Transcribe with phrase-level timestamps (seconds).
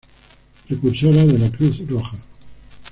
[0.67, 2.17] Precursora de la Cruz Roja.